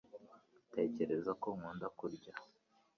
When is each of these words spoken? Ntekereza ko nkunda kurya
Ntekereza 0.71 1.31
ko 1.41 1.47
nkunda 1.57 1.87
kurya 1.97 2.33